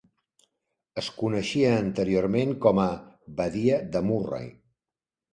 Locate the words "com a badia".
2.63-3.77